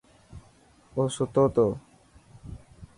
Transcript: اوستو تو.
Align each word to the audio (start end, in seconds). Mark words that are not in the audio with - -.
اوستو 0.95 1.45
تو. 1.55 1.67